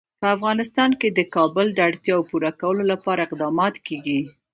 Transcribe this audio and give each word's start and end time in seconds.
په 0.21 0.27
افغانستان 0.35 0.91
کې 0.99 1.09
د 1.11 1.19
کابل 1.35 1.67
د 1.73 1.79
اړتیاوو 1.89 2.27
پوره 2.29 2.51
کولو 2.61 2.83
لپاره 2.91 3.25
اقدامات 3.27 3.75
کېږي. 3.87 4.21